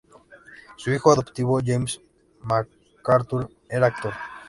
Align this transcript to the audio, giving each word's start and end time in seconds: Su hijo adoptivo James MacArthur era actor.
Su 0.77 0.89
hijo 0.91 1.11
adoptivo 1.11 1.59
James 1.63 2.01
MacArthur 2.41 3.51
era 3.69 3.85
actor. 3.85 4.13